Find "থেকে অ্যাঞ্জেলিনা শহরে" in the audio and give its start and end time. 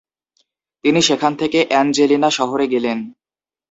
1.35-2.65